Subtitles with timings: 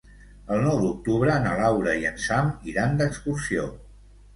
[0.55, 3.73] El nou d'octubre na Laura i en Sam iran d'excursió.